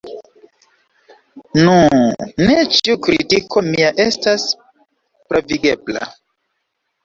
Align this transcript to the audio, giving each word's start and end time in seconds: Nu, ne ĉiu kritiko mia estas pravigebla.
Nu, 1.59 1.75
ne 2.49 2.57
ĉiu 2.79 2.99
kritiko 3.09 3.65
mia 3.69 3.95
estas 4.09 4.49
pravigebla. 5.31 6.15